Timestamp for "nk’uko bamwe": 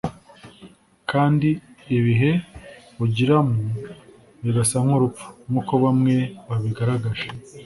5.49-6.15